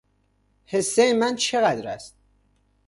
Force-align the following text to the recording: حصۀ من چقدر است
حصۀ 0.65 1.13
من 1.13 1.35
چقدر 1.35 1.87
است 1.87 2.15